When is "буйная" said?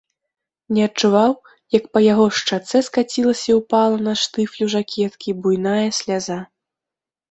5.41-5.83